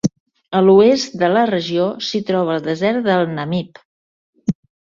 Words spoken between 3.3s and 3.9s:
Namib.